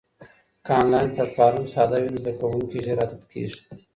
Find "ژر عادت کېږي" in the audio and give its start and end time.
2.85-3.59